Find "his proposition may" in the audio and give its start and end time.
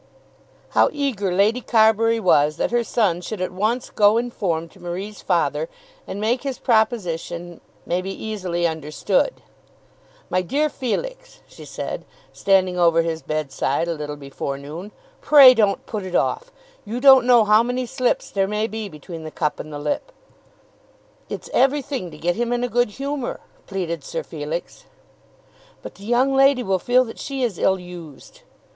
6.41-8.01